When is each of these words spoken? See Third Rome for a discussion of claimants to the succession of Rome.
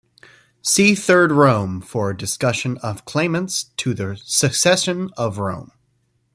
See 0.63 0.95
Third 0.95 1.31
Rome 1.31 1.79
for 1.79 2.09
a 2.09 2.17
discussion 2.17 2.79
of 2.79 3.05
claimants 3.05 3.65
to 3.77 3.93
the 3.93 4.17
succession 4.25 5.11
of 5.15 5.37
Rome. 5.37 5.73